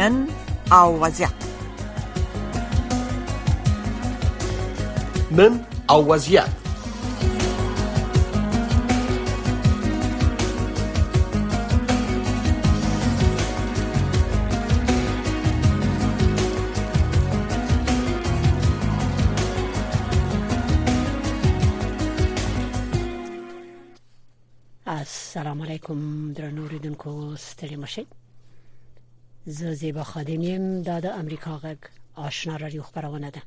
غنى 0.00 0.26
أو 0.72 1.04
وزع 1.04 1.28
من 5.30 5.64
أو 5.90 6.12
وزيع 6.12 6.44
السلام 25.00 25.62
عليكم 25.62 26.32
درنوري 26.32 26.78
دنكو 26.78 27.34
ستري 27.36 27.76
زه 29.46 29.74
زیبا 29.74 30.04
خادمیم 30.04 30.82
دا 30.82 31.00
د 31.00 31.06
امریکا 31.06 31.52
غږ 31.64 31.78
آشنا 32.16 32.56
رادیو 32.56 32.82
خبرونه 32.82 33.28
ده 33.30 33.42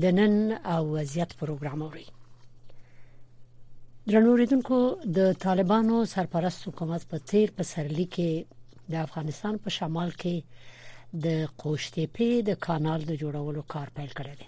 د 0.00 0.04
نن 0.06 0.34
او 0.72 0.82
وضعیت 0.96 1.30
پروګرام 1.40 1.78
اوري 1.82 2.06
درنو 4.10 4.36
ریدونکو 4.36 4.78
د 5.16 5.32
طالبانو 5.44 6.04
سرپرست 6.14 6.68
حکومت 6.68 7.02
په 7.10 7.16
تیر 7.28 7.48
په 7.56 7.62
سرلی 7.62 8.06
کې 8.14 8.30
د 8.92 8.94
افغانستان 9.06 9.54
په 9.58 9.70
شمال 9.76 10.10
کې 10.20 10.34
د 11.24 11.28
قوشتې 11.60 12.04
په 12.16 12.42
د 12.48 12.50
کانال 12.66 13.00
د 13.06 13.12
جوړولو 13.22 13.62
کار 13.72 13.88
پیل 13.96 14.10
کړی 14.18 14.34
دی 14.40 14.46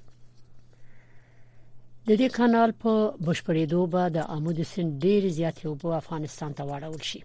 د 2.09 2.11
دې 2.21 2.29
کانال 2.39 2.71
په 2.83 2.93
بشپړېدو 3.27 3.81
به 3.93 4.03
د 4.17 4.19
عمود 4.19 4.59
سند 4.73 4.91
ډېر 5.05 5.23
زیاتې 5.39 5.67
اوبه 5.67 5.91
افغانستان 6.03 6.51
ته 6.57 6.63
واړول 6.71 7.03
شي 7.11 7.23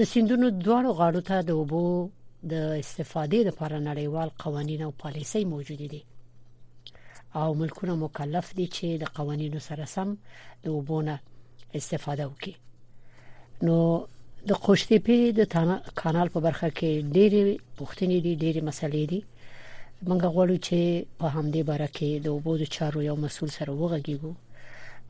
د 0.00 0.04
سیندونو 0.12 0.46
دواړو 0.66 0.90
غاړو 0.98 1.20
ته 1.28 1.36
د 1.48 1.50
اوبو 1.60 1.80
د 2.52 2.54
استفادې 2.84 3.40
لپاره 3.48 3.76
نړیوال 3.88 4.28
قوانين 4.42 4.80
او 4.86 4.92
پالیسۍ 5.02 5.42
موجود 5.52 5.80
دي 5.94 6.02
او 7.40 7.48
ملکونه 7.60 7.94
مکلف 8.04 8.46
دي 8.58 8.66
چې 8.76 8.86
د 9.02 9.04
قوانینو 9.18 9.60
سره 9.68 9.84
سم 9.94 10.08
د 10.64 10.72
اوبونه 10.76 11.14
استفاده 11.80 12.24
وکړي 12.30 12.54
نو 13.66 13.76
د 14.48 14.60
خوشتي 14.64 14.96
پی 15.08 15.18
د 15.38 15.40
کانال 16.02 16.28
په 16.34 16.40
برخه 16.46 16.68
کې 16.78 16.92
ډېری 17.16 17.40
پوښتنې 17.78 18.18
دي 18.26 18.32
ډېری 18.42 18.62
مسلې 18.68 19.04
دي 19.12 19.20
موږ 20.08 20.20
غواړو 20.34 20.56
چې 20.66 20.80
په 21.20 21.26
همدې 21.36 21.62
باره 21.70 21.88
کې 21.96 22.10
د 22.24 22.28
اوبو 22.34 22.52
د 22.60 22.64
چارو 22.76 23.00
یو 23.08 23.16
مسول 23.24 23.50
سره 23.58 23.70
وغږیږو 23.80 24.32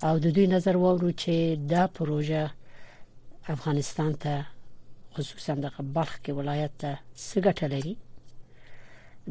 او 0.08 0.14
د 0.25 0.32
دوی 0.36 0.47
نظر 0.54 0.75
واورو 0.84 1.10
چې 1.22 1.34
دا 1.75 1.82
پروژه 1.98 2.42
افغانستان 3.54 4.12
ته 4.25 4.34
خصوصا 5.20 5.54
د 5.64 5.68
بلخ 5.96 6.12
کې 6.22 6.32
ولایت 6.40 6.72
ته 6.84 6.90
سګټه 7.28 7.66
لري 7.74 7.94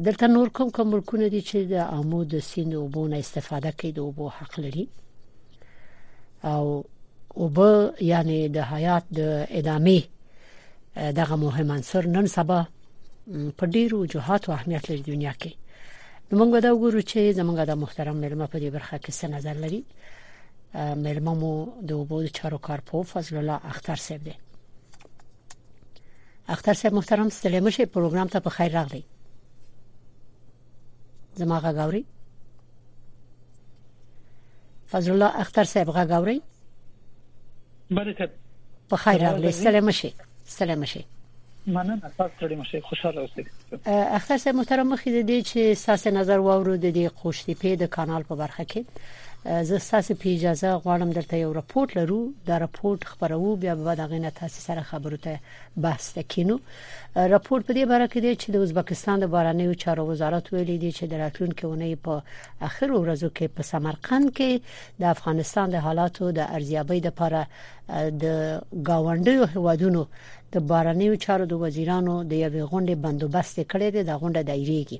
دلته 0.06 0.24
نور 0.34 0.48
کوم 0.58 0.68
کوم 0.76 0.86
ملکونه 0.94 1.26
دي 1.34 1.42
چې 1.50 1.58
د 1.72 1.74
امو 1.98 2.20
د 2.32 2.42
سیند 2.50 2.72
اوبو 2.80 3.02
نه 3.12 3.18
استفاده 3.24 3.70
کوي 3.80 3.92
د 3.96 4.00
اوبو 4.06 4.26
حق 4.38 4.54
لري 4.64 4.84
او 6.54 6.64
اوبه 7.42 7.70
یعنی 8.12 8.38
د 8.56 8.68
حیات 8.72 9.04
د 9.18 9.20
ادامه 9.60 10.00
دغه 11.20 11.34
مهم 11.44 11.68
عنصر 11.78 12.02
نن 12.16 12.26
سبا 12.36 12.60
په 13.58 13.64
ډیرو 13.74 13.98
جهات 14.14 14.42
او 14.48 14.52
اهمیت 14.58 14.84
لري 14.90 15.02
دنیا 15.10 15.32
کې 15.40 15.52
نو 16.30 16.34
موږ 16.38 16.52
دا 16.64 16.70
وګورو 16.72 17.00
چې 17.10 17.20
زمونږ 17.38 17.58
د 17.72 17.80
محترم 17.82 18.16
ملما 18.24 18.46
په 18.54 18.58
دې 18.62 18.68
برخه 18.76 18.96
کې 19.02 19.12
څه 19.18 19.24
نظر 19.34 19.56
لري 19.64 19.80
ملما 21.04 21.32
مو 21.42 21.52
د 21.88 22.00
اوبو 22.00 22.16
د 22.24 22.30
چارو 22.38 22.58
کارپو 22.66 22.98
فضل 23.14 23.34
الله 23.42 23.58
اختر 23.72 23.98
صاحب 24.06 24.22
دی 24.28 24.36
اختر 26.48 26.72
صاحب 26.72 26.94
محترم 26.94 27.28
ستړي 27.28 27.60
مشه 27.60 27.84
پروګرام 27.86 28.28
ته 28.32 28.40
په 28.40 28.50
خیر 28.50 28.72
راغلی 28.72 29.04
زما 31.34 31.58
غاوري 31.58 32.04
فضل 34.90 35.12
الله 35.12 35.40
اختر 35.40 35.64
صاحب 35.64 35.90
غاوري 35.90 36.42
برکت 37.90 38.30
په 38.90 38.96
خیر 38.96 39.20
راغلی 39.22 39.52
ستړي 39.52 39.80
مشه 39.82 40.12
ستړي 40.46 40.76
مشه 40.76 41.04
مننه 41.66 42.00
تاسو 42.18 42.30
ستړي 42.36 42.52
مشه 42.56 42.80
خوشاله 42.80 43.20
اوسئ 43.20 43.46
اختر 43.86 44.36
صاحب 44.38 44.56
محترم 44.56 44.94
مخې 44.96 45.10
دې 45.24 45.42
چې 45.50 45.76
ساسه 45.76 46.10
نظر 46.10 46.38
واورو 46.38 46.76
د 46.76 46.92
دې 46.92 47.16
خوشتي 47.18 47.54
په 47.54 47.74
د 47.76 47.86
کانال 47.86 48.22
په 48.22 48.34
برخه 48.34 48.64
کې 48.64 48.84
زه 49.68 49.78
ستاسو 49.78 50.14
په 50.20 50.28
اجازه 50.36 50.72
غواړم 50.84 51.10
درته 51.12 51.36
یو 51.36 51.52
راپورټ 51.60 51.88
لرو 51.98 52.20
دا 52.48 52.56
راپورټ 52.64 53.00
خبرو 53.12 53.56
بیا 53.62 53.74
به 53.74 53.94
دغه 54.02 54.18
نه 54.24 54.30
تاسو 54.40 54.58
سره 54.68 54.82
خبرو 54.90 55.16
ته 55.16 55.32
بحث 55.84 56.04
وکینو 56.18 56.56
راپورټ 57.34 57.60
په 57.68 57.72
دې 57.76 57.82
اړه 57.96 58.06
کې 58.12 58.20
دی 58.24 58.32
چې 58.40 58.46
د 58.50 58.56
ازبکستان 58.62 59.16
د 59.20 59.26
بارانیو 59.34 59.80
چارو 59.82 60.02
وزارت 60.12 60.44
ویلي 60.52 60.76
دی 60.82 60.90
چې 60.98 61.04
د 61.06 61.14
راتلونکو 61.24 61.64
اونۍ 61.70 61.92
په 62.04 62.14
اخر 62.68 62.88
ورځو 62.92 63.28
کې 63.36 63.46
په 63.56 63.62
سمرقند 63.70 64.26
کې 64.36 64.50
د 65.00 65.04
افغانستان 65.14 65.66
د 65.70 65.76
حالاتو 65.86 66.24
د 66.38 66.40
ارزیابۍ 66.56 67.00
لپاره 67.08 67.40
د 68.22 68.24
گاونډیو 68.88 69.42
هوادونو 69.54 70.02
د 70.54 70.58
بارنیو 70.68 71.14
چارو 71.24 71.44
د 71.50 71.58
وزیرانو 71.66 72.14
د 72.30 72.32
یوې 72.44 72.62
غونډې 72.70 72.94
بندوبست 73.04 73.60
کړی 73.72 73.88
دی 73.96 74.02
د 74.02 74.10
غونډه 74.22 74.40
دایریږي 74.48 74.98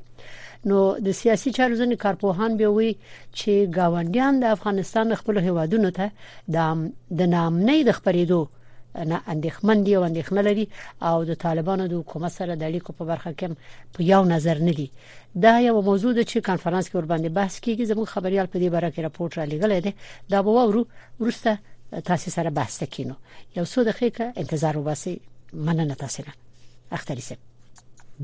نو 0.69 0.79
د 1.07 1.13
سیاسي 1.21 1.51
چارو 1.57 1.79
ځنې 1.81 1.97
کارپوهان 2.05 2.57
به 2.61 2.69
وي 2.77 2.91
چې 3.39 3.73
گاونډیان 3.77 4.41
د 4.41 4.45
افغانستان 4.57 5.15
خپل 5.23 5.39
هوادونو 5.49 5.91
ته 5.99 6.07
د 6.57 6.59
د 7.21 7.21
نامنې 7.35 7.79
د 7.89 7.93
خبرېدو 7.99 8.41
نه 9.11 9.17
اندېخمن 9.33 9.79
دی 9.87 9.95
او 9.97 10.03
اندېخنه 10.11 10.41
لري 10.49 10.67
او 11.11 11.25
د 11.25 11.35
طالبانو 11.45 11.85
د 11.93 12.01
حکومت 12.01 12.33
سره 12.39 12.55
د 12.55 12.63
اړیکو 12.71 12.93
په 12.99 13.05
برخه 13.11 13.33
کې 13.39 13.93
په 13.97 14.07
یو 14.13 14.23
نظر 14.35 14.63
نه 14.69 14.73
دي 14.81 14.89
دا 15.45 15.53
یو 15.67 15.75
موضوع 15.91 16.13
ده 16.13 16.25
چې 16.25 16.39
کانفرنس 16.51 16.87
کې 16.89 16.95
ورباندې 16.97 17.31
بحث 17.41 17.61
کیږي 17.65 17.85
زموږ 17.91 18.07
خبريال 18.15 18.47
په 18.47 18.59
دې 18.63 18.69
باره 18.75 18.89
کې 18.91 19.01
راپورټ 19.07 19.33
را 19.39 19.47
لګل 19.53 19.81
دي 19.81 19.93
دا 20.31 20.43
به 20.43 20.51
ورو 20.57 20.87
ورسته 21.21 21.59
تاسو 22.11 22.31
سره 22.37 22.51
بحث 22.51 22.83
کینو 22.95 23.15
یو 23.57 23.65
څه 23.67 23.79
د 23.89 23.91
خېکه 23.99 24.27
انتظار 24.45 24.77
وباسي 24.79 25.19
مننه 25.53 25.95
تاسو 26.01 26.23
نه 26.27 26.33
اختر 26.93 27.19
صاحب 27.21 27.39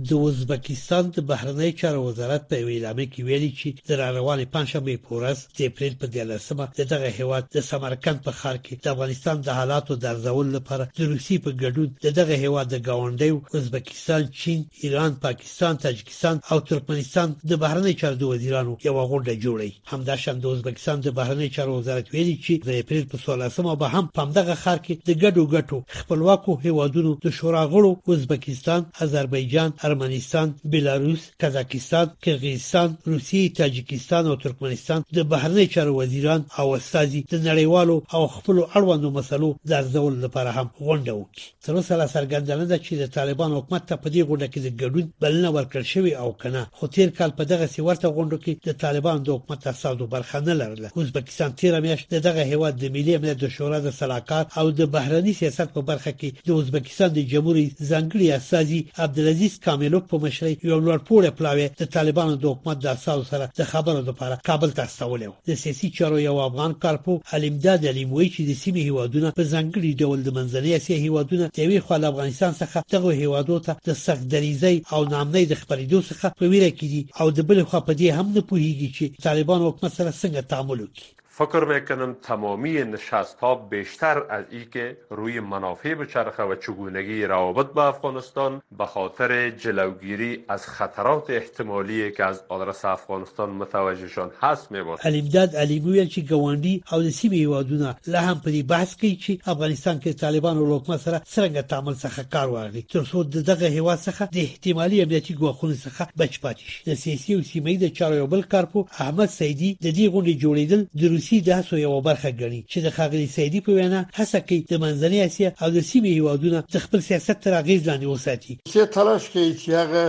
د 0.05 0.13
ازبکستان 0.29 1.05
د 1.17 1.19
بهرنی 1.31 1.73
چارو 1.81 2.01
وزارت 2.09 2.43
په 2.49 2.55
اعلامیه 2.57 3.09
کې 3.13 3.23
ویلي 3.27 3.49
چې 3.59 3.69
د 3.89 3.93
روانې 4.17 4.47
پنځمه 4.57 4.97
پورس 5.09 5.39
د 5.57 5.59
اپریل 5.71 5.95
په 6.03 6.07
13مه 6.17 6.65
د 6.79 6.83
دغه 6.93 7.09
هیواد 7.19 7.45
د 7.55 7.57
سمرقند 7.69 8.19
په 8.27 8.33
خار 8.41 8.57
کې 8.65 8.73
د 8.85 8.89
افغانستان 8.95 9.37
د 9.41 9.49
حالاتو 9.59 9.97
درځول 10.07 10.49
لپاره 10.57 10.85
د 10.99 11.01
روسي 11.13 11.37
په 11.45 11.51
ګډون 11.63 11.89
د 12.05 12.07
دغه 12.19 12.35
هیواد 12.45 12.67
د 12.71 12.77
گاونډیو 12.89 13.41
ازبکستان، 13.59 14.23
چین، 14.41 14.61
ایران، 14.83 15.13
پاکستان، 15.27 15.75
تاجکستان 15.87 16.35
او 16.51 16.61
ترکمنستان 16.71 17.29
د 17.51 17.53
بهرنی 17.65 17.95
چارو 18.01 18.29
وزیرانو 18.35 18.77
یو 18.87 18.95
غونډه 19.11 19.35
جوړي 19.45 19.71
همداشان 19.93 20.35
د 20.41 20.47
ازبکستان 20.53 20.97
د 21.01 21.09
بهرنی 21.19 21.49
چارو 21.57 21.73
وزارت 21.81 22.07
ویلي 22.15 22.37
چې 22.45 22.55
د 22.69 22.71
اپریل 22.83 23.05
په 23.07 23.17
13مه 23.25 23.75
به 23.83 23.87
هم 23.95 24.05
په 24.17 24.29
دغه 24.39 24.55
خار 24.65 24.79
کې 24.85 24.95
د 25.09 25.11
ګډو 25.23 25.53
ګټو 25.55 25.79
خپلواکو 26.01 26.61
هیوادونو 26.67 27.17
د 27.27 27.37
شورا 27.41 27.65
غړو 27.75 28.15
ازبکستان، 28.19 28.81
آذربایجان 29.01 29.71
ارمنستان، 29.87 30.49
بلاروس، 30.73 31.23
قزاقستان، 31.41 32.07
قرغیزستان، 32.25 32.89
روسیې، 33.11 33.43
تاجکستان 33.61 34.23
او 34.31 34.35
ترکمنستان 34.45 35.01
د 35.17 35.19
بهرنی 35.31 35.67
چارو 35.75 35.93
وزیران 36.03 36.41
او 36.61 36.67
استاذي 36.79 37.21
د 37.33 37.35
نړیوالو 37.49 37.97
او 38.15 38.23
خپل 38.37 38.57
اړوندو 38.77 39.09
مسلو 39.19 39.51
د 39.69 39.73
ارزول 39.83 40.15
لپاره 40.25 40.51
هم 40.59 40.67
غونډه 40.87 41.13
وکړي. 41.21 41.45
تر 41.65 41.73
اوسه 41.77 42.07
سرګندنه 42.17 42.65
ده 42.71 42.77
چې 42.85 42.93
د 43.03 43.07
طالبان 43.19 43.51
حکومت 43.59 43.83
ته 43.89 43.95
په 44.03 44.09
دې 44.15 44.23
غونډه 44.29 44.47
کې 44.53 44.59
د 44.63 44.69
ګډون 44.83 45.07
بلنه 45.23 45.49
ورکړل 45.57 45.87
شوې 45.93 46.13
او 46.23 46.29
کنه 46.41 46.63
خو 46.77 46.87
تیر 46.95 47.09
کال 47.19 47.31
په 47.39 47.45
دغه 47.53 47.67
سیورته 47.75 48.09
غونډه 48.17 48.39
کې 48.45 48.53
د 48.69 48.73
طالبان 48.85 49.23
د 49.23 49.29
حکومت 49.37 49.63
تاسو 49.69 50.07
برخه 50.15 50.41
نه 50.49 50.55
لرله. 50.61 50.89
ازبکستان 51.01 51.51
تیر 51.59 51.81
میاشت 51.87 52.15
دغه 52.29 52.43
هیواد 52.53 52.75
د 52.79 52.85
ملي 52.97 53.17
امنیت 53.17 53.49
شورا 53.57 53.79
د 53.81 53.91
صلاحکار 54.01 54.45
او 54.59 54.71
د 54.79 54.87
بهرنی 54.97 55.33
سیاست 55.41 55.69
په 55.77 55.81
برخه 55.91 56.11
کې 56.21 56.29
د 56.49 56.51
ازبکستان 56.61 57.09
د 57.11 57.19
جمهوریت 57.33 57.73
ځنګړي 57.91 58.27
استاذي 58.41 58.81
عبدالعزيز 59.05 59.59
کان 59.65 59.76
ماملوک 59.77 60.05
په 60.11 60.17
مشرۍ 60.25 60.55
یو 60.71 60.79
لوړ 60.87 60.99
پوړی 61.09 61.31
پلاوی 61.39 61.67
د 61.81 61.83
طالبانو 61.97 62.35
د 62.41 62.45
حکومت 62.53 62.77
د 62.81 62.87
اساسو 62.97 63.23
سره 63.33 63.45
د 63.59 63.63
خبرو 63.73 64.01
لپاره 64.09 64.37
کابل 64.49 64.71
ته 64.77 64.83
استولې 64.89 65.29
د 65.49 65.51
سیاسي 65.63 65.89
چارو 65.97 66.17
یو 66.29 66.37
افغان 66.49 66.73
کارپو 66.85 67.13
الیمداد 67.37 67.81
علیموی 67.93 68.29
چې 68.35 68.41
د 68.49 68.53
سیمې 68.63 68.83
هیوادونه 68.89 69.29
په 69.39 69.45
ځنګړي 69.55 69.91
ډول 70.03 70.19
د 70.23 70.31
منځنۍ 70.37 70.73
اسیا 70.79 70.97
هیوادونه 71.07 71.45
د 71.57 71.61
وی 71.69 71.79
خل 71.87 72.03
افغانستان 72.13 72.53
څخه 72.63 72.79
دغه 72.95 73.11
هیوادو 73.23 73.57
ته 73.67 73.73
د 73.89 73.99
سخت 74.07 74.25
دریزي 74.35 74.77
او 74.95 75.01
نامنۍ 75.15 75.45
د 75.49 75.55
خبرېدو 75.61 75.99
څخه 76.11 76.27
په 76.41 76.45
ویره 76.53 76.71
کې 76.79 76.87
دي 76.93 77.01
او 77.21 77.27
د 77.37 77.39
بل 77.49 77.59
خو 77.69 77.79
په 77.89 77.93
دې 78.01 78.09
هم 78.17 78.27
نه 78.37 78.43
پوهیږي 78.51 78.89
چې 78.97 79.05
طالبان 79.29 79.61
حکومت 79.69 79.93
سره 79.99 80.11
څنګه 80.23 80.43
تعامل 80.53 80.79
وکړي 80.83 81.09
فکر 81.39 81.65
میکنم 81.75 82.17
تمامی 82.23 82.73
نشست 82.73 83.39
ها 83.39 83.55
بیشتر 83.55 84.23
از 84.31 84.45
ای 84.51 84.65
که 84.73 84.97
روی 85.11 85.41
منافع 85.41 85.95
بچرخه 85.95 86.43
و 86.43 86.55
چگونگی 86.55 87.25
روابط 87.25 87.67
با 87.73 87.89
افغانستان 87.89 88.63
به 88.79 88.87
خاطر 88.87 89.51
جلوگیری 89.51 90.45
از 90.49 90.67
خطرات 90.67 91.31
احتمالی 91.31 92.13
که 92.13 92.25
از 92.25 92.43
آدرس 92.49 92.85
افغانستان 92.85 93.51
متوجهشان 93.51 94.31
هست 94.41 94.73
میبود 94.73 94.99
علیمداد 95.03 95.57
علی 95.57 95.79
ویل 95.79 96.09
چې 96.09 96.21
ګوندی 96.33 96.93
او 96.93 97.03
د 97.03 97.11
سیمې 97.11 97.33
هیوادونه 97.33 97.97
لا 98.07 98.21
هم 98.21 98.41
په 98.41 98.51
دې 98.61 98.65
بحث 98.65 98.95
کې 98.95 99.21
چې 99.25 99.49
افغانستان 99.49 100.01
کې 100.01 100.09
طالبان 100.09 100.59
او 100.59 100.79
حکومت 100.79 101.01
سره 101.01 101.19
څنګه 101.25 101.63
تعامل 101.69 101.95
څخه 101.95 102.21
کار 102.33 102.47
واغلي 102.49 102.83
تر 102.83 103.03
څو 103.05 103.17
دغه 103.25 103.67
هیوا 103.67 103.97
څخه 103.97 104.23
د 104.33 104.37
احتمالي 104.39 105.03
امنیتي 105.03 105.35
ګواښونو 105.35 105.89
څخه 105.89 106.03
بچ 106.19 106.35
پاتې 106.45 106.59
شي 106.71 106.85
د 106.91 106.95
سیاسي 106.95 107.35
او 107.35 107.43
سیمې 107.43 107.81
د 107.81 107.89
چارو 107.93 108.27
بل 108.27 108.43
کارپو 108.43 108.87
احمد 108.99 109.27
سیدی 109.29 109.75
د 109.81 109.91
دې 109.95 110.11
غونډې 110.13 110.35
جوړیدل 110.43 110.87
د 111.03 111.26
انګلیسي 111.27 111.49
د 111.49 111.51
هڅو 111.59 111.77
یو 111.87 112.01
برخه 112.09 112.31
ګڼي 112.41 112.61
چې 112.73 112.79
د 112.87 112.89
خاغلی 112.97 113.27
سیدی 113.37 113.61
په 113.67 113.71
وینا 113.77 114.01
هڅه 114.19 114.39
کوي 114.47 114.61
د 114.71 114.75
منځنۍ 114.83 115.21
اسیا 115.29 115.49
او 115.63 115.69
د 115.77 115.81
سیمې 115.91 116.11
هیوادونو 116.19 116.59
خپل 116.85 117.01
سیاست 117.09 117.37
تر 117.45 117.53
اغیز 117.63 117.81
لاندې 117.89 118.07
وساتي 118.13 118.53
چې 118.71 118.81
تلاش 118.97 119.23
کوي 119.33 119.51
چې 119.63 119.69
هغه 119.83 120.03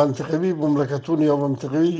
منطقوي 0.00 0.52
مملکتونه 0.64 1.24
او 1.32 1.36
منطقوي 1.48 1.92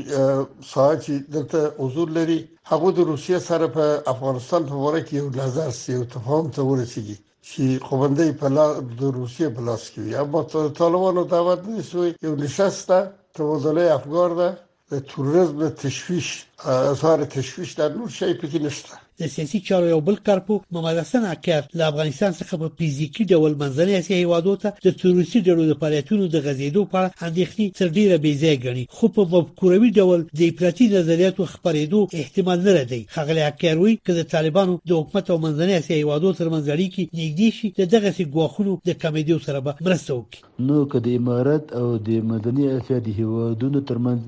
ساحې 0.73 1.15
دلته 1.35 1.59
حضور 1.81 2.07
لري 2.17 2.39
هغه 2.71 2.87
د 2.97 2.99
روسیې 3.11 3.37
سره 3.49 3.65
په 3.77 3.83
افغانستان 4.13 4.61
په 4.71 4.75
وړاندې 4.83 5.13
یو 5.21 5.27
نظر 5.43 5.69
سي 5.81 5.91
او 5.99 6.03
تفاهم 6.15 6.45
ته 6.55 6.59
ورسیږي 6.69 7.17
چې 7.49 7.65
خوبنده 7.87 8.25
په 8.43 8.47
لا 8.57 8.65
د 8.99 9.01
روسیې 9.17 9.47
په 9.55 9.61
لاس 9.69 9.83
کې 9.91 9.99
وي 10.05 10.13
اما 10.23 10.41
طالبانو 10.81 11.21
دعوت 11.33 11.61
نشوي 11.75 12.09
یو 12.27 12.33
نشسته 12.45 12.97
توازن 13.39 13.77
افغان 13.97 14.31
ده 14.39 14.47
و 14.91 14.99
توریزم 14.99 15.69
تشویش 15.69 16.43
اثار 16.65 17.25
تشویش 17.25 17.71
در 17.73 17.89
نور 17.93 18.09
شی 18.09 18.33
پکې 18.33 18.61
نشته 18.61 18.89
د 19.19 19.27
سیاسي 19.27 19.59
چارو 19.59 19.85
یو 19.87 19.99
بل 19.99 20.15
کارپو 20.15 20.61
ممدسن 20.71 21.25
اکر 21.25 21.63
له 21.73 21.85
افغانستان 21.87 22.31
څخه 22.39 22.55
په 22.57 22.69
فزیکی 22.79 23.25
ډول 23.25 23.53
منځنۍ 23.61 23.93
اسیا 23.99 24.17
هیوادو 24.17 24.55
ته 24.61 24.69
د 24.85 24.91
تروریستي 24.99 25.39
ډلو 25.41 25.67
د 25.73 25.79
فعالیتونو 25.81 26.27
د 26.27 26.35
غزیدو 26.45 26.85
په 26.85 26.97
اړه 26.97 27.11
اندېښنې 27.27 27.67
تر 27.79 27.87
ډیره 27.97 28.17
بې 28.23 28.33
ځای 28.41 28.55
ګڼي 28.65 28.85
خو 28.95 29.07
په 29.15 29.21
مفکوروي 29.33 29.89
ډول 29.99 30.19
د 30.39 30.43
افراطي 30.51 30.87
نظریاتو 30.97 31.45
خبرېدو 31.53 31.99
احتمال 32.19 32.59
نه 32.65 32.71
لري 32.79 33.01
خغلی 33.15 33.41
اکر 33.49 33.75
وی 33.81 33.93
چې 34.05 34.11
د 34.19 34.23
طالبانو 34.33 34.73
د 34.89 34.91
حکومت 34.99 35.25
او 35.31 35.37
منځنۍ 35.45 35.73
اسیا 35.79 35.95
هیوادو 36.01 36.29
ترمنځ 36.39 36.65
اړیکې 36.75 37.03
نږدې 37.19 37.49
شي 37.57 37.67
د 37.79 37.85
دغه 37.93 38.09
سي 38.17 38.23
ګواخونو 38.33 38.73
د 38.87 38.91
کمیډیو 39.03 39.37
سره 39.45 39.59
به 39.65 39.73
مرسته 39.85 40.11
وکړي 40.19 40.39
نو 40.67 40.77
کدی 40.91 41.11
امارات 41.21 41.65
او 41.79 41.97
د 41.97 42.09
مدني 42.31 42.65
اسیا 42.77 42.97
د 42.99 43.07
هیوادونو 43.19 43.79
ترمنځ 43.89 44.19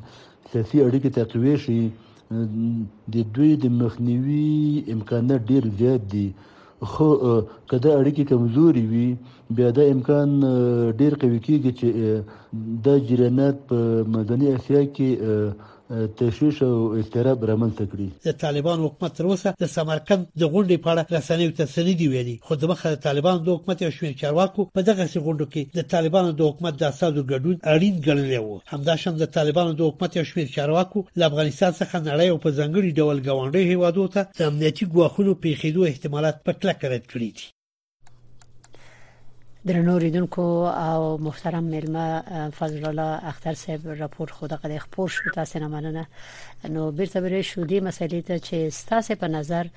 سیاسي 0.53 0.77
اړیکې 0.88 1.09
تقویه 1.19 1.55
شي 1.63 1.79
د 3.15 3.15
دوی 3.35 3.51
د 3.63 3.65
مخنیوي 3.81 4.55
امکانات 4.95 5.41
ډیر 5.51 5.63
زیات 5.79 6.01
دي 6.13 6.27
خو 6.91 7.07
کله 7.69 7.89
اړیکې 7.99 8.23
کمزوري 8.31 8.85
وي 8.91 9.07
بیا 9.57 9.69
دا 9.77 9.83
امکان 9.95 10.29
ډیر 10.99 11.13
قوي 11.21 11.39
کیږي 11.47 11.71
چې 11.79 11.88
د 12.85 13.07
جریانات 13.07 13.55
په 13.69 13.77
مدني 14.15 14.47
اسیا 14.55 14.81
کې 14.95 15.09
تشویش 16.18 16.57
او 16.66 16.94
اضطراب 17.00 17.39
رامنځته 17.51 17.86
کړي 17.92 18.07
د 18.28 18.30
طالبان 18.44 18.78
حکومت 18.86 19.12
تر 19.18 19.25
اوسه 19.30 19.50
د 19.62 19.66
سمرقند 19.75 20.24
د 20.42 20.44
غونډې 20.54 20.78
په 20.84 20.89
اړه 20.94 21.01
رسنیو 21.18 21.56
ته 21.57 21.63
سندې 21.75 22.06
ویلي 22.13 22.36
خو 22.45 22.54
د 22.57 22.63
مخه 22.72 22.88
د 22.92 22.98
طالبان 23.07 23.36
د 23.42 23.48
حکومت 23.56 23.78
یو 23.81 23.92
شمېر 23.98 24.13
چارواکو 24.22 24.62
په 24.75 24.81
دغه 24.89 25.04
سي 25.12 25.19
غونډو 25.25 25.45
کې 25.54 25.62
د 25.78 25.81
طالبانو 25.94 26.31
د 26.34 26.42
حکومت 26.50 26.74
د 26.78 26.84
اساسو 26.92 27.22
ګډون 27.31 27.57
اړین 27.74 27.95
ګڼلی 28.07 28.39
وو 28.45 28.56
همداشان 28.74 29.13
د 29.18 29.24
طالبانو 29.38 29.72
د 29.75 29.81
حکومت 29.88 30.12
یو 30.16 30.25
شمېر 30.31 30.48
چارواکو 30.56 31.00
له 31.19 31.24
افغانستان 31.30 31.72
څخه 31.81 31.98
نړۍ 32.10 32.28
او 32.31 32.38
په 32.45 32.50
ځنګړي 32.60 32.90
ډول 33.00 33.18
ګوانډي 33.28 33.63
هیوادو 33.72 34.04
ته 34.16 34.22
د 34.40 34.42
امنیتي 34.50 34.83
ګواښونو 34.94 35.33
پیښېدو 35.44 35.81
احتمالات 35.92 36.36
په 36.45 36.51
کلک 36.62 36.80
رد 36.94 37.06
کړی 37.13 37.30
دي 37.38 37.45
درنو 39.68 39.98
ریدونکو 39.98 40.42
او 40.42 41.18
محترم 41.22 41.64
ملما 41.64 42.24
فضل 42.60 42.86
الله 42.86 43.25
اختر 43.28 43.54
صاحب 43.54 43.88
راپور 43.88 44.28
خود 44.30 44.52
قد 44.54 44.78
خپور 44.78 45.10
شو 45.10 45.30
تاسو 45.36 45.60
نه 45.60 45.68
مننه 45.68 46.08
نو 46.69 46.92
بیرته 46.92 47.22
بری 47.22 47.44
شو 47.44 47.64
دی 47.66 47.80
مسلې 47.80 48.22
ته 48.28 48.40
چې 48.40 48.75
تاسو 48.90 49.16
په 49.16 49.28
نظر 49.28 49.68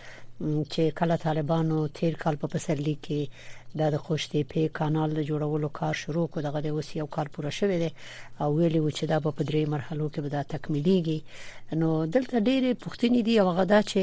چې 0.42 0.80
کله 1.00 1.16
طالبانو 1.16 1.88
تیر 1.88 2.14
کال 2.16 2.36
په 2.36 2.46
پسرلی 2.52 2.96
کې 3.06 3.28
د 3.78 3.96
خوشتي 4.04 4.42
په 4.50 4.66
کانال 4.78 5.10
د 5.16 5.20
جوړولو 5.30 5.68
کار 5.78 5.94
شروع 6.00 6.26
کو 6.34 6.40
دغه 6.46 6.60
د 6.62 6.66
اوس 6.78 6.88
یو 6.96 7.06
کار 7.16 7.26
پوره 7.34 7.50
شوی 7.58 7.76
دی 7.82 7.90
او 8.40 8.56
ویلي 8.56 8.80
و 8.80 8.90
چې 8.90 9.04
دا 9.12 9.18
په 9.26 9.44
درې 9.44 9.62
مرحلو 9.74 10.08
کې 10.10 10.20
به 10.24 10.28
دا 10.36 10.42
تکمیلېږي 10.54 11.18
نو 11.82 11.90
دلته 12.16 12.36
ډېرې 12.40 12.72
پوښتنې 12.84 13.20
دي 13.28 13.36
هغه 13.42 13.64
دا 13.74 13.80
چې 13.90 14.02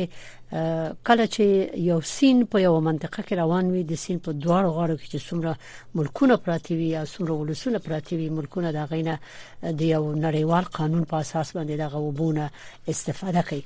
کله 1.09 1.25
چې 1.35 1.45
یو 1.91 1.99
سین 2.13 2.45
په 2.53 2.57
یو 2.65 2.79
منطقه 2.79 3.19
کې 3.27 3.35
روان 3.43 3.65
وي 3.73 3.83
د 3.91 3.99
سین 4.05 4.19
په 4.27 4.31
دواړو 4.45 4.69
غاړو 4.77 4.97
کې 5.01 5.09
چې 5.11 5.19
څومره 5.27 5.53
ملکونه 6.01 6.35
پراتی 6.47 6.73
وي 6.79 6.89
او 7.01 7.05
څومره 7.15 7.33
ولسونه 7.41 7.77
پراتی 7.89 8.17
وي 8.21 8.29
ملکونه 8.37 8.71
دا 8.77 8.85
غینه 8.93 9.19
د 9.79 9.81
یو 9.81 10.15
نړیوال 10.15 10.65
قانون 10.79 11.03
په 11.11 11.15
اساس 11.23 11.47
باندې 11.51 11.75
دغه 11.83 11.97
وبونه 12.07 12.49
استفاده 12.95 13.41
کوي 13.51 13.63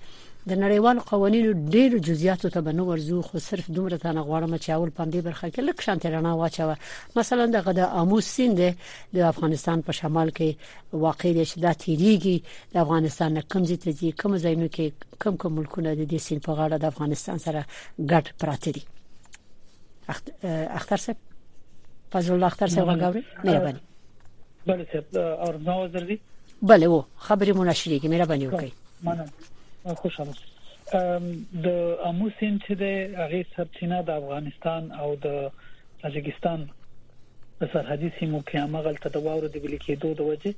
د 0.50 0.58
نړیوالو 0.62 1.02
قوانینو 1.10 1.52
ډېر 1.74 1.98
جزئیاتو 2.06 2.50
ته 2.54 2.62
به 2.68 2.72
نه 2.74 2.84
ورزو 2.86 3.22
خو 3.26 3.40
صرف 3.40 3.68
دومره 3.72 3.98
ته 3.98 4.12
نه 4.18 4.22
غواړم 4.30 4.58
چې 4.58 4.70
اول 4.70 4.90
پاندې 4.90 5.18
برخه 5.28 5.50
کې 5.50 5.62
لک 5.62 5.82
شانت 5.82 6.06
رڼا 6.08 6.34
واچو 6.40 6.76
مثلا 7.16 7.46
دغه 7.56 7.72
د 7.80 7.94
امو 8.02 8.20
سیند 8.28 8.62
د 9.18 9.20
افغانستان 9.28 9.82
په 9.90 9.92
شمال 10.00 10.30
کې 10.40 10.54
واقع 11.04 11.32
دی 11.36 11.46
چې 11.52 11.58
دا 11.66 11.74
تیریږي 11.84 12.42
د 12.74 12.78
افغانستان 12.86 13.34
نه 13.34 13.42
کم 13.42 13.66
زیات 13.66 13.88
دي 14.02 14.12
کم 14.24 14.38
زینو 14.38 14.66
کې 14.68 14.92
کم 15.20 15.36
کم 15.44 15.54
ملکونه 15.60 15.94
د 15.96 16.04
دې 16.14 16.18
سیند 16.26 16.42
په 16.48 16.54
غاړه 16.58 16.78
د 16.82 16.86
افغانستان 16.94 17.38
سره 17.46 17.62
ګډ 18.12 18.26
پراته 18.40 18.72
دي 18.76 18.82
اختر 20.82 21.08
صاحب 21.08 21.24
فضل 22.16 22.34
الله 22.34 22.48
اختر 22.48 22.68
صاحب 22.76 23.00
غاوري 23.06 23.24
مهرباني 23.44 23.80
بله 24.74 24.88
صاحب 24.94 25.18
اور 25.48 25.58
نو 25.72 25.80
زردي 25.88 26.20
بله 26.62 26.88
و 26.88 27.04
خبرې 27.28 27.52
مونږ 27.56 27.82
شریکې 27.86 28.08
مهرباني 28.14 28.48
وکړئ 28.52 28.70
خوشاله 29.86 30.33
د 31.66 31.68
امو 32.10 32.28
سیند 32.39 32.62
چې 32.66 32.74
د 32.81 32.86
هغه 33.22 33.39
سرچینه 33.56 33.98
د 34.07 34.22
افغانستان 34.22 34.83
او 35.04 35.10
د 35.25 35.39
تاجکستان 36.01 36.68
د 37.62 37.72
سرحدي 37.74 38.10
سیمو 38.19 38.42
کې 38.50 38.75
هغه 38.75 38.94
تل 39.06 39.12
د 39.16 39.25
واورو 39.28 39.48
د 39.56 39.63
ویل 39.63 39.78
کېدو 39.88 40.10
د 40.19 40.22
وجه 40.30 40.54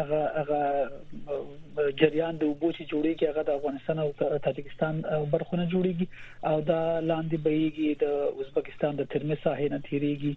هغه 0.00 0.20
هغه 0.38 0.62
جریان 2.00 2.34
د 2.38 2.42
وبو 2.50 2.68
چې 2.76 2.82
جوړیږي 2.92 3.24
هغه 3.30 3.42
د 3.50 3.54
افغانستان 3.58 3.96
او 4.04 4.10
تاجکستان 4.46 4.94
برخونه 5.32 5.64
جوړیږي 5.72 6.06
او 6.50 6.56
دا 6.72 6.82
لاندې 7.10 7.36
بهيږي 7.44 7.88
د 8.02 8.04
ازبکستان 8.42 8.92
د 9.00 9.10
ترمز 9.14 9.38
ساحې 9.44 9.66
نه 9.72 9.78
تیریږي 9.88 10.32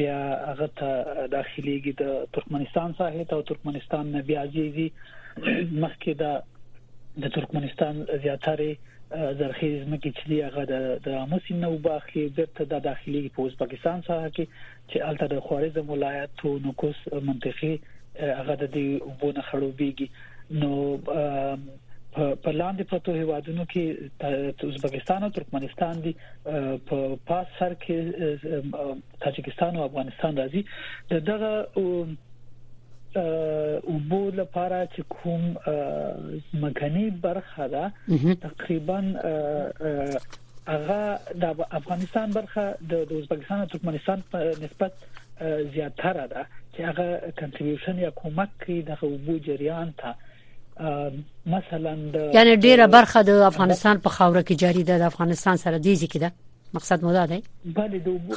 بیا 0.00 0.20
هغه 0.50 0.66
ته 0.78 0.90
داخليږي 1.34 1.92
د 2.04 2.28
ترکمنستان 2.36 2.94
ساحې 2.98 3.22
ته 3.28 3.34
او 3.36 3.42
ترکمنستان 3.52 4.12
نه 4.16 4.20
بیا 4.32 4.42
ځيږي 4.54 4.88
مخکې 5.84 6.12
د 6.22 6.38
د 7.22 7.26
ترکمنستان 7.36 7.96
زیاتره 8.22 8.72
زرخیز 9.40 9.86
مکه 9.90 10.10
چې 10.16 10.26
دی 10.30 10.38
هغه 10.46 10.62
د 11.06 11.16
امو 11.24 11.38
سیند 11.46 11.62
نو 11.66 11.70
باخلي 11.86 12.24
بیرته 12.38 12.66
د 12.72 12.80
داخلي 12.86 13.22
پوز 13.38 13.56
پاکستان 13.62 14.02
څخه 14.08 14.32
کې 14.36 14.90
چې 14.90 15.06
الته 15.10 15.30
د 15.32 15.44
خوارزم 15.48 15.90
ولایت 15.94 16.44
او 16.50 16.52
نوکوس 16.66 17.00
منطقي 17.30 17.72
هغه 18.40 18.54
د 18.62 18.78
وبونه 19.08 19.46
خړوبېږي 19.48 20.08
نو 20.62 20.74
په 21.08 22.52
لاندې 22.58 22.92
پروتو 22.92 23.14
هیوادونو 23.20 23.66
کې 23.72 24.54
ازبکستان 24.70 25.24
او 25.26 25.32
ترکمنستان 25.40 26.04
دي 26.06 26.14
په 26.44 27.10
پاس 27.32 27.58
سر 27.58 27.76
کې 27.86 28.72
تاجکستان 29.26 29.80
او 29.82 29.84
افغانستان 29.90 30.40
راځي 30.42 31.22
دغه 31.32 31.52
وبو 33.16 34.28
لپاره 34.30 34.88
چې 34.96 35.02
کوم 35.08 35.56
مکانی 36.54 37.10
برخه 37.10 37.66
ده 37.68 37.92
تقریبا 38.34 39.00
هغه 40.66 41.18
د 41.40 41.44
افغانستان 41.70 42.30
برخه 42.30 42.74
د 42.90 42.94
ازبکستان 43.12 43.60
او 43.60 43.66
ترکمنستان 43.66 44.22
په 44.32 44.56
نسبت 44.62 44.92
زیاتره 45.72 46.26
ده 46.26 46.46
چې 46.76 46.80
هغه 46.80 47.32
کنټریبیوشن 47.40 47.98
یا 48.02 48.10
کومک 48.10 48.48
کوي 48.66 48.82
د 48.82 48.96
وبو 49.02 49.38
جریان 49.38 49.92
ته 50.02 50.14
مثلا 51.46 51.94
د 51.94 52.34
یعنی 52.34 52.56
ډیره 52.56 52.86
برخه 52.86 53.22
د 53.22 53.30
افغانستان 53.30 53.98
په 53.98 54.10
خاوره 54.18 54.42
کې 54.42 54.54
جاری 54.64 54.82
ده 54.82 54.98
د 54.98 55.02
افغانستان 55.02 55.56
سره 55.56 55.78
دیږي 55.78 56.06
کې 56.06 56.18
ده 56.20 56.32
مقصد 56.74 57.04
مو 57.04 57.12
دا 57.12 57.24
دی 57.26 57.38
بله 57.66 57.98
د 58.06 58.08
اوبو 58.12 58.34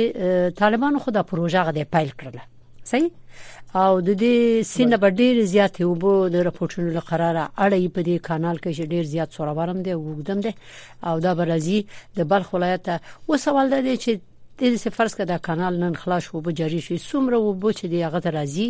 طالبانو 0.63 0.99
خدا 1.07 1.23
پروژه 1.31 1.65
غوډه 1.67 1.87
پایل 1.97 2.13
کړله 2.21 2.53
صحیح 2.91 3.11
او 3.83 3.93
د 4.09 4.11
دې 4.23 4.35
سینه 4.73 4.97
په 5.03 5.09
ډیر 5.21 5.35
زیاتې 5.53 5.83
وبو 5.91 6.15
د 6.35 6.37
راپورټونو 6.49 6.89
لقراره 6.99 7.43
اړې 7.65 7.93
په 7.95 8.01
دې 8.09 8.17
کانال 8.29 8.57
کې 8.63 8.89
ډیر 8.93 9.05
زیات 9.15 9.29
سورورم 9.37 9.79
دی 9.87 9.93
وګدم 9.97 10.39
دی 10.47 10.53
او 11.09 11.15
دا 11.25 11.33
برازي 11.39 11.79
د 12.19 12.21
بلخ 12.31 12.49
ولایت 12.55 12.85
و 13.29 13.33
سوال 13.47 13.67
ده 13.73 13.79
چې 14.05 14.13
د 14.59 14.63
دې 14.75 14.91
فرض 14.97 15.15
کړه 15.19 15.25
د 15.29 15.39
کانال 15.47 15.79
نن 15.83 15.95
خلاص 16.01 16.27
وبو 16.33 16.53
جاری 16.59 16.77
شي 16.83 16.97
څومره 17.05 17.39
وبو 17.45 17.71
چې 17.79 17.87
دی 17.95 18.03
هغه 18.03 18.31
راځي 18.37 18.67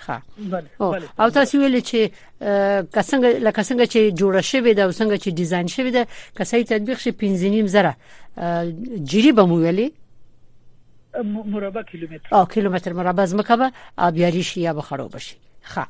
ښه 0.07 1.17
او 1.24 1.29
تاسو 1.39 1.60
ویل 1.63 1.79
چې 1.79 2.12
کسنګ 2.19 3.31
لکسنګ 3.48 3.81
چې 3.91 4.01
جوړه 4.21 4.41
شوې 4.51 4.74
ده 4.77 4.83
او 4.83 4.91
څنګه 4.91 5.17
چې 5.24 5.29
ډیزاین 5.39 5.67
شوې 5.67 5.91
ده 5.98 6.07
کسې 6.39 6.67
تطبیق 6.71 7.00
شي 7.00 7.12
15 7.25 7.74
زره 7.75 7.98
جری 9.15 9.31
به 9.41 9.45
مو 9.53 9.60
ویلي 9.65 9.89
مربع 11.24 11.82
کیلومتر 11.84 12.27
آه 12.32 12.48
کیلومتر 12.48 12.94
مربع 12.94 13.25
زمکه 13.25 13.56
به 13.56 13.72
آبیاری 13.98 14.44
شي 14.44 14.62
یا 14.62 14.74
به 14.74 14.82
خراب 14.82 15.18
شي 15.18 15.36
خا 15.63 15.86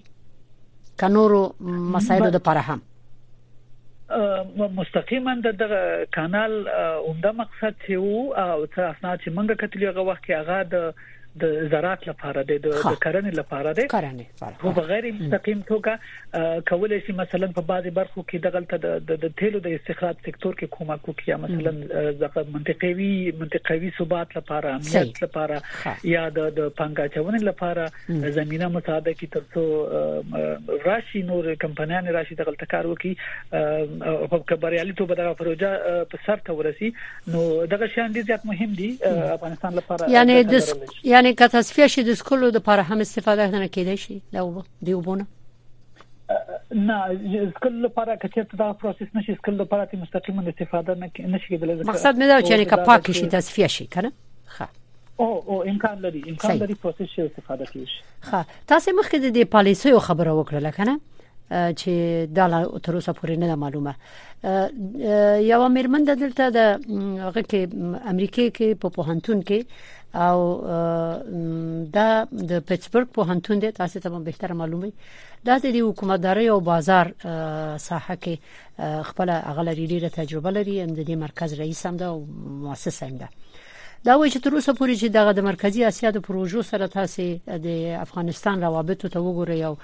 کانورو 1.00 1.54
مسایلو 1.92 2.26
د 2.30 2.35
لپاره 2.35 2.72
هم 2.72 2.82
مستقیما 4.81 5.35
د 5.61 5.75
کانال 6.16 6.53
اومده 6.68 7.33
مقصد 7.40 7.75
چې 7.85 7.92
وو 8.05 8.22
او 8.44 8.66
تر 8.75 8.83
اسناد 8.92 9.16
چې 9.22 9.29
منګه 9.37 9.57
کتلې 9.62 9.87
هغه 9.90 10.03
وخت 10.09 10.25
هغه 10.31 10.59
د 10.72 10.77
د 11.40 11.53
زراعت 11.73 12.03
لپاره 12.09 12.42
دی 12.49 12.57
د 12.64 12.75
کرنې 12.87 13.37
لپاره 13.37 13.71
دی 13.77 13.85
کرنې 13.92 14.57
خو 14.62 14.73
بغیر 14.79 15.07
مستقیم 15.21 15.61
توګه 15.68 16.64
کولای 16.71 16.99
شي 17.07 17.14
مثلا 17.21 17.49
په 17.59 17.62
بعضي 17.71 17.92
برخو 17.99 18.25
کې 18.33 18.42
د 18.47 18.57
غلطه 18.57 19.23
د 19.23 19.33
تیلو 19.42 19.62
د 19.66 19.77
استخراج 19.77 20.21
سکتور 20.27 20.59
کې 20.62 20.73
کومه 20.77 20.99
کوکیا 21.07 21.38
مثلا 21.45 21.73
ځکه 21.79 22.45
منطقوي 22.57 23.09
منطقوي 23.45 23.92
ثبات 24.01 24.37
لپاره 24.38 24.73
امنیت 24.81 25.23
لپاره 25.25 25.95
یا 26.11 26.27
د 26.40 26.71
پنګا 26.83 27.09
چونې 27.16 27.49
لپاره 27.51 27.88
زمينه 28.38 28.71
مساعده 28.77 29.16
کی 29.23 29.31
ترڅو 29.38 30.87
راشي 30.90 31.25
نور 31.33 31.51
کمپنیان 31.66 32.12
راشي 32.18 32.38
د 32.42 32.51
غلطه 32.51 32.71
کار 32.77 32.90
وکي 32.92 33.14
او 33.23 34.42
په 34.51 34.61
بریالي 34.66 34.99
توګه 35.01 35.21
دغه 35.25 35.40
پروژه 35.40 36.05
په 36.12 36.25
سر 36.29 36.45
ته 36.51 36.61
ورسي 36.61 36.92
نو 37.33 37.49
دغه 37.77 37.90
شان 37.99 38.16
دي 38.21 38.27
زیات 38.33 38.47
مهم 38.55 38.79
دي 38.85 38.92
افغانستان 39.25 39.83
لپاره 39.83 40.12
یعنی 40.18 40.40
د 40.55 41.21
یعنی 41.22 41.35
که 41.35 41.48
تصفیه 41.48 41.87
شي 41.87 42.02
د 42.02 42.14
سکولو 42.14 42.50
د 42.50 42.56
لپاره 42.56 42.82
هم 42.82 43.00
استفاده 43.00 43.46
نه 43.46 43.66
کیدای 43.68 43.96
شي 43.96 44.22
دا 44.32 44.46
و 44.46 44.62
دی 44.82 44.92
وبونه 44.92 45.26
نه 46.74 46.96
سکل 47.56 47.72
لپاره 47.85 48.16
کچې 48.16 48.56
دا 48.58 48.72
پروسس 48.72 49.08
نشي 49.14 49.35
سکل 49.35 49.52
لپاره 49.52 49.85
ته 49.85 49.96
مستقیما 49.98 50.42
استفاده 50.48 50.94
نه 50.94 51.11
نشي 51.18 51.58
کېدلی 51.58 51.87
مقصد 51.87 52.14
مې 52.14 52.22
دا 52.26 52.42
چې 52.42 52.52
نه 52.78 52.85
پاک 52.87 53.12
شي 53.12 53.26
تصفیه 53.26 53.66
شي 53.66 53.87
کنه 53.87 54.12
ښه 54.48 54.64
او 55.20 55.38
او 55.46 55.62
امکان 55.62 55.98
لري 55.98 56.22
امکان 56.28 56.56
لري 56.56 56.74
پروسس 56.74 57.02
شي 57.02 57.22
استفاده 57.26 57.64
کیږي 57.64 58.26
ښه 58.30 58.35
تاسو 58.66 58.90
مخکې 59.02 59.37
د 59.37 59.44
پالیسیو 59.44 59.98
خبره 59.98 60.42
وکړه 60.42 60.76
کنه 60.76 61.00
چې 61.78 62.35
دا 62.37 62.66
تر 62.82 62.94
اوسه 62.94 63.12
پورې 63.12 63.30
نه 63.30 63.54
معلومه 63.54 63.94
یو 65.50 65.74
مېرمن 65.74 66.04
د 66.11 66.14
دلته 66.22 66.50
د 66.50 66.56
هغه 67.26 67.42
کې 67.42 68.08
امریکای 68.12 68.52
کې 68.58 68.78
په 68.82 68.88
پوهنتون 68.90 69.42
کې 69.50 69.64
او 70.14 70.38
دا 71.92 72.09
د 72.33 72.51
پټسبرګ 72.68 73.07
په 73.14 73.22
هنتون 73.31 73.59
دي 73.59 73.70
تاسو 73.72 74.01
ته 74.03 74.09
به 74.11 74.18
بهتره 74.18 74.55
معلومه 74.55 74.90
دا 75.46 75.55
د 75.61 75.66
حکومتداري 75.88 76.46
او 76.51 76.61
بازار 76.61 77.07
ساحه 77.88 78.16
کې 78.22 78.35
خپل 79.09 79.29
اغلری 79.51 79.85
ډیره 79.92 80.09
تجربه 80.18 80.51
لري 80.57 80.75
د 80.96 81.01
دې 81.09 81.16
مرکز 81.25 81.51
رئیس 81.62 81.81
هم 81.87 81.94
ده 82.01 82.07
او 82.12 82.16
مؤسس 82.68 82.96
هم 83.03 83.14
ده 83.20 83.29
دا 84.04 84.14
وایي 84.18 84.32
چې 84.32 84.38
تر 84.44 84.54
اوسه 84.54 84.72
پورې 84.78 84.94
چې 85.00 85.08
دغه 85.16 85.32
د 85.38 85.44
مرکزی 85.48 85.84
اسیا 85.88 86.10
د 86.14 86.22
پروژو 86.28 86.62
سره 86.68 86.86
تاسو 86.94 87.26
د 87.66 87.98
افغانستان 88.04 88.62
روابط 88.66 89.04
ته 89.14 89.20
وګورئ 89.26 89.60
او 89.68 89.74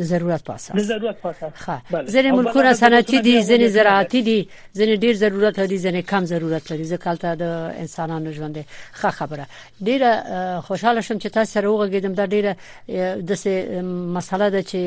د 0.01 0.03
ضرورت 0.13 0.41
په 0.47 0.51
اساس 0.57 0.73
د 0.79 0.81
ضرورت 0.91 1.17
په 1.23 1.29
اساس 1.29 2.11
ځینې 2.13 2.29
ملکونه 2.39 2.71
صنعتي 2.83 3.17
دي 3.27 3.35
ځینې 3.49 3.67
زراعتي 3.75 4.21
دي 4.27 4.39
ځینې 4.79 4.95
ډیر 5.03 5.15
ضرورت 5.23 5.53
لري 5.61 5.77
ځینې 5.85 6.01
کم 6.11 6.23
ضرورت 6.33 6.63
لري 6.71 6.83
ځکه 6.83 7.15
کله 7.15 7.35
د 7.41 7.45
انسانانو 7.83 8.31
ژوند 8.37 8.57
ښه 8.99 9.11
خبره 9.17 9.45
ډیر 9.87 10.01
خوشاله 10.67 11.01
شم 11.07 11.17
چې 11.23 11.27
تاسو 11.37 11.51
سره 11.55 11.67
وګورم 11.67 12.13
دا 12.13 12.25
ډیر 12.25 12.45
د 13.27 13.31
مسله 14.19 14.47
ده 14.55 14.61
چې 14.69 14.81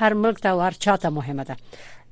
هر 0.00 0.14
ملک 0.24 0.38
ته 0.46 0.48
او 0.54 0.60
هر 0.66 0.74
چاته 0.88 1.08
مهمه 1.20 1.44
ده 1.44 1.56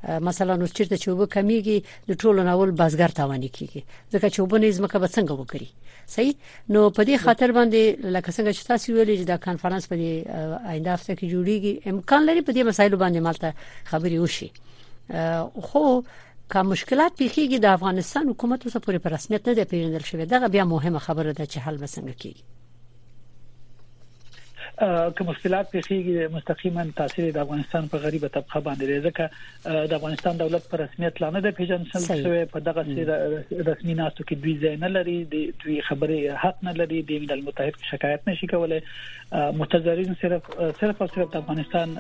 مثلا 0.09 0.55
اوس 0.55 0.73
چیرته 0.73 0.97
چې 1.03 1.09
وب 1.09 1.25
کمیږي 1.35 1.79
د 2.09 2.21
ټولو 2.23 2.41
ناول 2.49 2.71
بازګر 2.81 3.11
تاوان 3.21 3.41
کیږي 3.57 3.81
ځکه 4.13 4.27
چې 4.35 4.39
وبنه 4.45 4.69
زمکه 4.79 4.99
به 5.03 5.09
څنګه 5.17 5.33
وکړي 5.41 5.69
صحیح 6.15 6.35
نو 6.75 6.81
په 6.97 7.03
دې 7.09 7.17
خاطر 7.25 7.51
باندې 7.59 7.83
لکه 8.17 8.31
څنګه 8.37 8.51
چې 8.57 8.63
تاسو 8.71 8.87
ویلې 8.95 9.15
چې 9.21 9.25
دا 9.33 9.37
کانفرنس 9.47 9.85
په 9.91 9.97
دې 10.01 10.13
آینده 10.73 10.91
هفته 10.97 11.13
کې 11.19 11.27
جوړیږي 11.35 11.73
امکان 11.93 12.21
لري 12.29 12.43
په 12.49 12.53
دې 12.57 12.63
مسایلو 12.71 12.97
باندې 13.03 13.25
مالته 13.27 13.49
خبري 13.91 14.19
وشي 14.21 14.49
خو 15.71 15.83
که 16.53 16.61
مشکلات 16.73 17.13
پیخیږي 17.23 17.59
د 17.65 17.73
افغانستان 17.79 18.25
حکومت 18.33 18.61
اوسه 18.65 18.79
پورې 18.85 18.99
په 19.07 19.15
رسمیت 19.17 19.43
نه 19.49 19.55
دی 19.57 19.65
پیژندل 19.73 20.05
شوی 20.13 20.27
دغه 20.35 20.47
بیا 20.55 20.65
مهمه 20.75 21.01
خبره 21.09 21.33
ده 21.39 21.45
چې 21.47 21.59
حل 21.69 21.77
به 21.83 21.89
څنګه 21.97 22.15
کیږي 22.23 22.43
کوم 24.79 25.27
مشکلات 25.27 25.71
پیښیږي 25.71 26.29
مستقیما 26.33 26.83
تاثیر 26.97 27.29
د 27.35 27.39
افغانستان 27.43 27.87
په 27.93 27.99
غریب 28.03 28.25
طبقه 28.33 28.61
باندې 28.65 29.05
ځکه 29.07 29.85
د 29.93 29.93
افغانستان 29.99 30.41
دولت 30.41 30.67
په 30.73 30.81
رسمیت 30.81 31.21
لانه 31.23 31.41
د 31.47 31.55
پیژنسل 31.61 32.09
شوی 32.11 32.41
په 32.57 32.61
دغه 32.67 32.85
رسمي 32.89 33.95
ناستو 34.01 34.27
کې 34.31 34.35
دوی 34.35 34.55
ځای 34.65 34.81
نه 34.83 34.91
لري 34.97 35.15
د 35.35 35.47
دوی 35.63 35.77
خبرې 35.89 36.45
حق 36.45 36.63
نه 36.69 36.75
لري 36.81 36.99
د 37.13 37.23
ملل 37.25 37.45
متحد 37.47 37.79
شکایت 37.93 38.29
نشي 38.31 38.51
کولای 38.55 38.83
متضررین 39.63 40.15
صرف 40.27 40.53
صرف 40.83 41.01
او 41.03 41.09
صرف 41.15 41.33
د 41.37 41.41
افغانستان 41.41 41.97